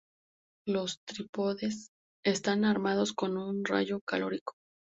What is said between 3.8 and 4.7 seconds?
calórico.